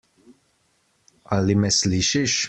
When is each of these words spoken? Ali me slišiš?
Ali 1.35 1.55
me 1.65 1.69
slišiš? 1.81 2.33